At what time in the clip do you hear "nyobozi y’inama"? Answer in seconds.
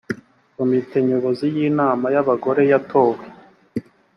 1.07-2.05